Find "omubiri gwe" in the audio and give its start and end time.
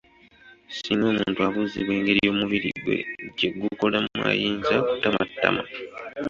2.33-2.97